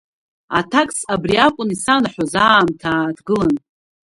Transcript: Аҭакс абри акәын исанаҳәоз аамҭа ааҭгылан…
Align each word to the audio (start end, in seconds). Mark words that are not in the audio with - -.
Аҭакс 0.59 0.99
абри 1.13 1.35
акәын 1.45 1.69
исанаҳәоз 1.75 2.33
аамҭа 2.45 2.89
ааҭгылан… 2.95 3.53